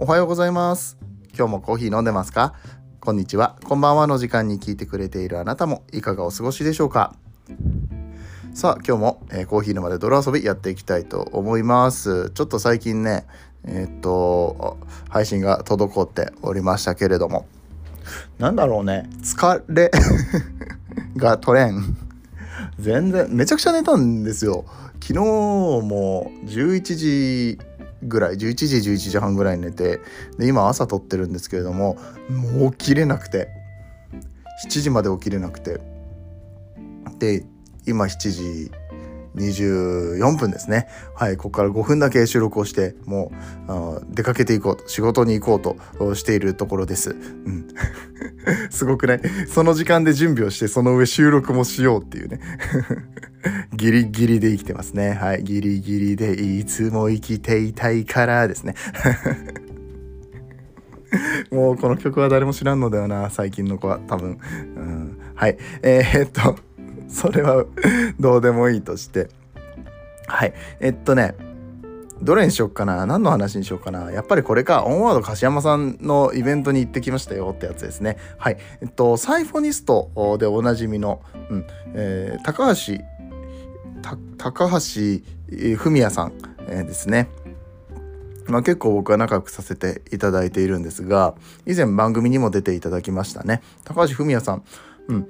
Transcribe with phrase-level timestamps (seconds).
[0.00, 0.96] おはようございます。
[1.36, 2.54] 今日もコーヒー飲んでますか？
[3.00, 3.56] こんにちは。
[3.64, 7.16] こんばんはの時間に聞いてくれているあなたもいかがお過ごしでしょうか？
[8.54, 12.30] さあ今日も、えー、コーヒー沼で泥遊びやっていきたいと思います。
[12.30, 13.26] ちょっと最近ね
[13.64, 17.48] えー、っと配信が滞っておりましたけれども。
[18.38, 19.10] なんだろうね。
[19.22, 19.90] 疲れ
[21.18, 21.96] が取れん。
[22.78, 24.64] 全然めちゃくちゃ寝たんですよ。
[25.00, 27.58] 昨日も11時
[28.02, 30.00] ぐらい11時11時半ぐらい寝て
[30.38, 31.96] で今朝撮ってるんですけれども
[32.30, 33.48] もう起きれなくて。
[34.58, 35.80] 7時まで起きれなくて。
[37.18, 37.44] で
[37.86, 38.70] 今7時
[39.38, 40.88] 24分ですね。
[41.14, 43.32] はい、ここから5分だけ収録をして、も
[43.68, 47.10] う、出かけていこうと、仕事に行こうとしているところです。
[47.10, 47.68] うん。
[48.70, 49.20] すごくない？
[49.48, 52.40] その時間で準備をして、その上収録もしようっていうね。
[53.74, 55.12] ギリギリで生きてますね。
[55.12, 58.74] はい、ギリギリでいつも生きていたいからですね。
[61.50, 64.38] もうこの曲は誰も知らんのだよな、最近の子は多分。
[64.76, 65.56] うん、はい。
[65.82, 66.56] えー、っと、
[67.08, 67.64] それは
[68.20, 69.28] どうでもいいとして。
[70.26, 70.52] はい。
[70.80, 71.34] えっとね、
[72.20, 73.06] どれにしよっかな？
[73.06, 74.10] 何の話にしようかな？
[74.12, 78.18] やっぱりこれか、オンワード柏山さんのイベントに行ってきましたよってやつですね。
[78.36, 78.58] はい。
[78.80, 81.64] えっと、サイフォニストでおなじみの、うん、
[81.94, 83.02] えー、高橋、
[84.36, 86.32] 高橋文也さん、
[86.68, 87.28] えー、ですね。
[88.48, 91.34] まあ、結構僕は仲良くさせていただいているんですが、
[91.66, 93.60] 以前番組にも出ていただきましたね。
[93.84, 94.62] 高橋文也さん。
[95.08, 95.28] うん。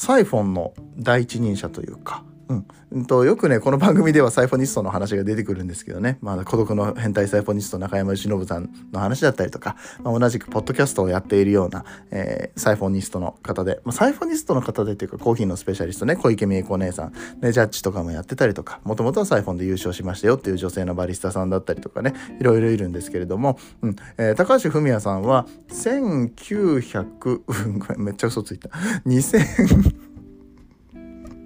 [0.00, 16.16] サイフォンの第一人者というか、うん、とよくねこの番組ではサイフォニストの話が出てくるんですけどね、まあ、孤独の変態サイフォニスト中山由伸さんの話だったりとか、まあ、同じくポッドキャストをやっているような、えー、サイフォニストの方で、まあ、サイフォニストの方でというかコーヒーのスペシャリストね。
[16.16, 22.14] 小池美恵子姉さん、ね、ジャッジとかもやってたりとかもともとはサイフォンで優勝しましたよっていう女性のバリスタさんだったりとかね。
[22.40, 23.96] いろいろいるんですけれども、うん。
[24.16, 28.70] えー、高橋文也さんは1900めっちゃ嘘ついた。
[29.06, 30.07] 2000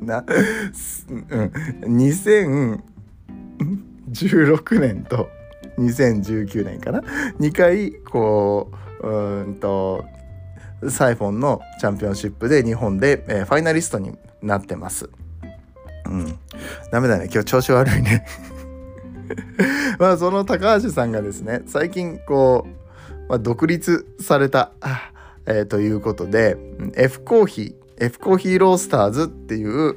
[0.07, 0.25] な、
[1.09, 1.21] うん、
[1.99, 5.29] 2016年と
[5.79, 7.01] 2019年かな
[7.41, 8.71] ？2回こ
[9.01, 10.05] ううんと
[10.89, 15.09] サイフォンのチャンピオンシップで日本で、えー、ファイナリストになってます。
[16.07, 16.39] うん。
[16.91, 17.29] ダメだね。
[17.33, 18.27] 今日調子悪いね
[19.99, 24.73] まあその高橋さんがですね、最近こう、まあ、独立された、
[25.47, 26.57] えー、ということで、
[26.97, 29.97] F コーヒー、F コーヒーロースターズっていう、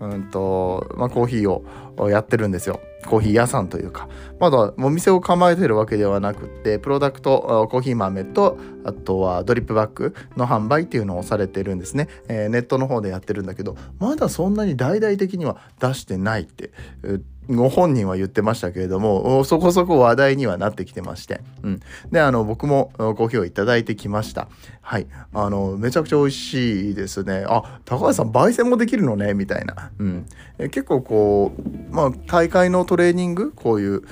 [0.00, 2.80] うんとまあ、コーヒーをやってるんですよ。
[3.06, 4.08] コーヒー屋さんというか。
[4.42, 16.72] まだお店を構えてるわけではなくてプロダクトコーヒー豆とあとはドリップバッグの販売っていうのをされてるんですね、えー、ネットの方でやってるんだけどまだそんなに大々的には出してないって
[17.48, 21.80] ご本人は言ってましたけれどもそこそこ話題にはなってきてまして、うん、
[22.10, 24.48] であの僕もコーヒーをいただいてきました。
[24.84, 25.06] はい。
[25.32, 27.44] あのめちゃくちゃ美味しいですね。
[27.48, 29.32] あ高橋さん焙煎もできるのね？
[29.32, 30.26] みたいな、うん、
[30.58, 33.52] え結構こうまあ大会のトレーニング？
[33.52, 34.02] こういう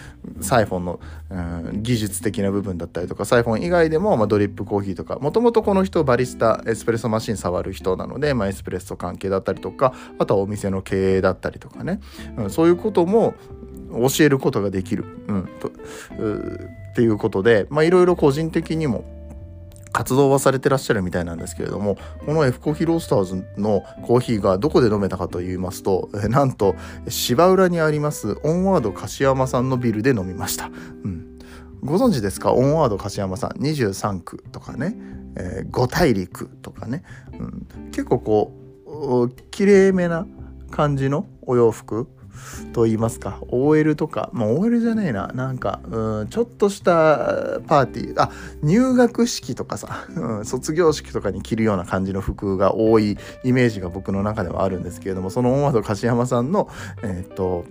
[0.41, 12.01] サイフォンの、うん、技術的な部分だったりとかサイフォン以外でも、まあ、ドリップコーヒーとかもともとこの人バリスタエスプレッソマシン触る人なので、まあ、エスプレッソ関係だったりとかあとはお店の経営だったりとかね、
[12.37, 13.35] うん、そういうことも
[13.91, 15.73] 教えることができる、うん、とっ
[16.95, 19.05] ていうことでいろいろ個人的にも
[19.93, 26.77] 活動はされてらっしゃるみたいなんですけれどもこの F コーヒーロースターズのコーヒーがどこで飲めたかと言いますと なんと
[27.09, 30.71] 芝浦にありますオンワード柏山さんのビルで飲みました、
[31.05, 31.31] うん、
[31.83, 32.53] ご存知ですか？
[32.53, 33.51] オンワード柏山さん。
[33.53, 34.97] 23区とかね、
[35.37, 37.03] えー、五大陸とかね、
[37.39, 38.53] うん、結構こ
[39.25, 40.27] う綺麗めな
[40.71, 42.07] 感じのお洋服。
[42.73, 43.39] と言いますか。
[43.49, 44.31] OL とか。
[44.33, 45.29] まあ OL じゃねえな。
[45.29, 48.21] なんかうんちょっとしたパーティー。
[48.21, 48.31] あ
[48.63, 56.69] 入学式とかさ、 うん、卒業式とかに着るような感じの服が多いイメージが僕の中ではあるんですけれどもその大和柏山さんの
[57.03, 57.65] えー、っと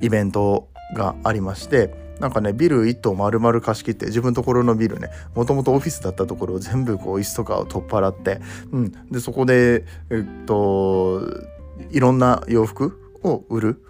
[0.00, 8.40] イベントがありましてなんかね、ビル1棟丸々貸し切って、自分のところのビルね、もともとオフィスだったところを全部こう椅子とかを取っ払って、
[8.70, 8.92] うん。
[9.10, 11.22] で、そこで、えっと、
[11.90, 13.82] いろんな洋服を売る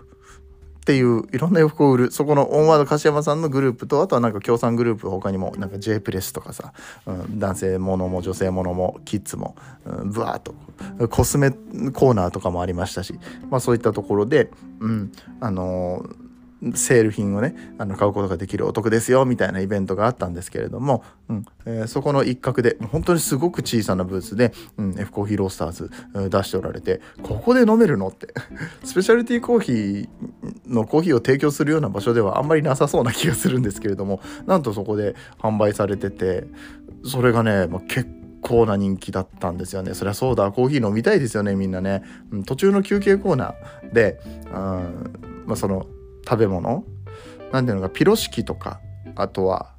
[0.84, 2.10] っていういろんな洋服を売る。
[2.10, 6.74] そこのオンワード柏山さんのグループとあとはなんか協賛グループ他にもなんか J プレスとかさ、
[7.06, 10.54] うん、男性ものも女性ものもキッズも、うん、ブワーっと
[11.08, 13.14] コスメコーナーとかもありましたし、
[13.50, 14.50] まあ、そういったところで、
[14.80, 16.23] うんあのー
[16.74, 25.90] セール品をねあの買うことができるお得ですよみたいなイベントがあったんですけれども、うんえー、そこの一角で本当にすごく小さなブースで、うん、F コーヒーロースターズ
[26.30, 28.28] 出しておられてここで飲めるのって
[28.84, 30.08] スペシャルティーコーヒー
[30.66, 36.46] のコーヒーを提供するような場所ではあんまりなさそうな気がするんですけれどもなんとそこで販売されてて
[37.04, 38.08] それがね、まあ、結
[38.44, 39.94] 構な人気だったんですよね。
[39.94, 44.52] そりゃそうだコーヒー飲みたいですよねみんなね、うん、途中の休憩コーナーで、うん
[45.46, 45.86] まあ、その
[46.28, 46.84] 食べ物。
[47.52, 48.80] 何ていうのかピロシキとか
[49.14, 49.74] あとは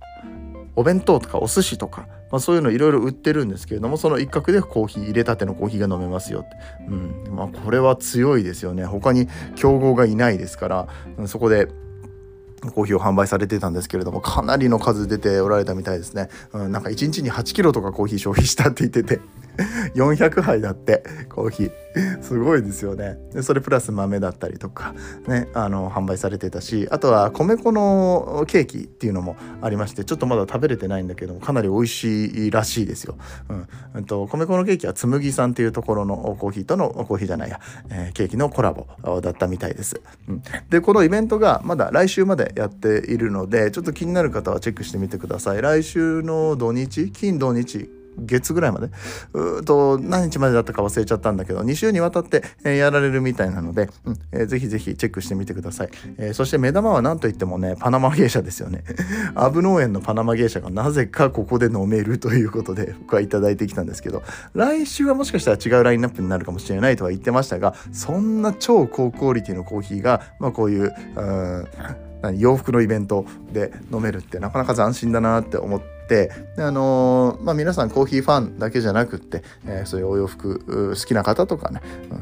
[0.75, 6.55] お弁当とかお寿司とか、まあ、そういうのいろいろ売ってるんですけれどもその一角でコーヒー入れたてのコーヒーが飲めますよって、
[6.87, 7.35] うん。
[7.35, 8.85] まあ、これは強いですよね。
[8.85, 10.87] 他に競合がいないですから
[11.27, 11.67] そこで
[12.73, 19.21] コーヒーを販売されてたんですけれどもかなりの数出ておられたみたいですね、うん、なんか1日に8キロとかコーヒー消費したって言ってて
[19.95, 21.85] 400杯だってコーヒー。
[22.21, 23.17] すごいですよね。
[23.31, 24.93] でそれプラス豆だったりとか
[25.27, 33.17] ねあの販売されてたしあとは米粉のケーキっていうのもありましてちょっとまだ食べれてないんだけどもかなり美味しいらしいですよ、
[33.49, 33.67] うん。
[33.95, 37.59] えっと、米粉のケーキはつむぎさんっていうところのコーヒーとのコーヒーじゃないや、
[37.89, 38.87] えー、ケーキのコラボ
[39.21, 45.61] だったみたいです、うん、でこのイベントがまだ来週までやっているのでちょっと気になる方はチェックしてみてください。
[45.61, 48.89] 来週の土日金土日月ぐらいまで
[49.33, 58.83] うと何日までだったか忘れちゃったんだけど2週にわたって、やられるみたいなので、うんえー、ぜひぜひチェックしてみてください、えー、そして目玉は何といってもねパナマ芸者ですよね。
[59.35, 64.23] アブ農園のパナマ芸者がなぜかここで飲めるということで僕は頂いてきたんですけど
[64.53, 71.65] 来週はもしかしたら違うラインナップになるかもしれないとは言ってましたがそんな超高クオリティのコーヒーが、まあ、こういううん
[72.31, 75.95] 洋服のイベントで飲めるってなかなか斬新だなって思って。
[76.07, 76.29] で
[76.59, 81.81] あのー、まあ、皆さんコーヒーファンだけじゃなくって、えー、そういうお洋服好きな方とかね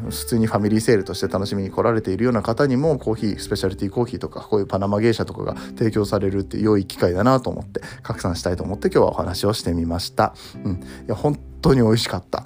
[0.10, 10.34] 普通にファミリーセールとして楽しみに来られているような方にもコーヒースペシャリティコーヒーとかこういうパナマ芸者とかが提供されるって良い機会だなと思って拡散したいと思って今日はお話をしてみました。
[10.64, 10.78] うん、い
[11.08, 12.46] や本当に美味しかった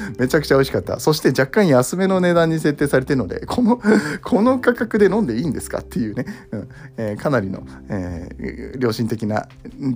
[0.18, 1.00] めちゃくちゃ美味しかった。
[1.00, 3.80] そして若干安めの値段に設定されてるのでこの
[4.22, 6.68] この価格で飲んでいいんですかっていうね、うん。
[6.96, 9.46] えー、かなりの、えー、良心的な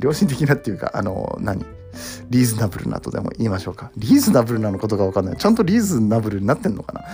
[0.01, 1.65] 良心的なっていうかあの何？
[2.29, 3.91] リーズナブルなとでも言いましょうか。
[3.97, 5.37] リーズナブルなのことが分かんない。
[5.37, 7.05] ちゃんとリーズナブルになってんのかな？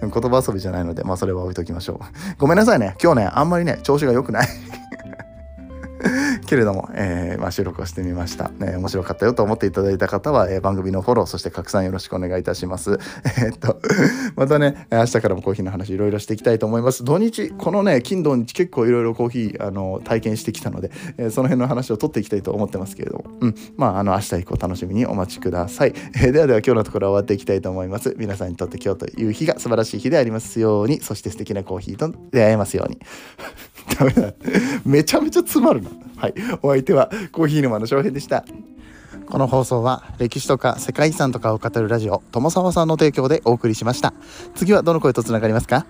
[0.08, 1.98] 言葉遊びじゃないのでまあそれは置いときましょう。
[2.38, 2.96] ごめんなさいね。
[3.02, 4.48] 今日ねあんまりね調子が良くない。
[6.50, 8.76] けれども、えー、まあ、収録をしてみました、ね。
[8.76, 12.98] 面白かったよと思っていただいた方は、えー、番組のフォロー、そして拡散よろしくお願いいたします。
[13.40, 13.80] えっと、
[14.34, 17.04] またね、明日からもコーヒーの話いろいろしていきたいと思います。
[17.04, 25.92] 土日、このね、金土日結構いろいろコーヒー、あの、体験してきたので、えー、その辺の話を取っていきたいと思ってますけれども、うん、まあ、あの、明日以降楽しみにお待ちください。
[26.16, 28.16] えー、ではでは今日のところは終わっていきたいと思います。
[28.18, 32.98] 皆さんにとって今日という日が素晴らしい日でありますように、そして素敵なコーヒーと出会えますように。
[33.96, 34.34] ダメだ。
[34.84, 35.90] めちゃめちゃ詰まるな。
[36.20, 36.34] はい。
[36.62, 38.44] お相手はコーヒー沼の翔平でした。
[39.28, 44.12] この放送は歴史とか世界遺産とかを語るラジオ友沢さんの提供でお送りしました。
[44.54, 45.86] 次はどの声とつながりますか？